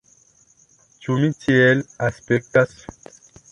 Ĉu 1.03 1.17
mi 1.25 1.29
tiel 1.45 1.85
aspektas? 2.09 2.75